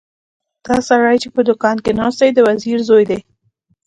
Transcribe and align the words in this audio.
دا 0.65 0.75
سړی 0.89 1.15
چې 1.23 1.29
په 1.35 1.41
دوکان 1.49 1.77
کې 1.83 1.91
ناست 1.99 2.19
دی 2.21 2.29
د 2.33 2.39
وزیر 2.47 2.79
زوی 2.89 3.03
دی. 3.09 3.19